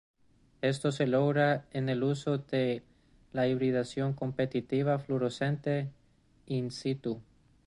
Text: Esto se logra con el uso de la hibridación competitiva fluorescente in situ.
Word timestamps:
Esto 0.63 0.91
se 0.91 1.05
logra 1.05 1.67
con 1.71 1.87
el 1.87 2.01
uso 2.01 2.39
de 2.39 2.81
la 3.33 3.47
hibridación 3.47 4.13
competitiva 4.13 4.97
fluorescente 4.97 5.91
in 6.47 6.71
situ. 6.71 7.21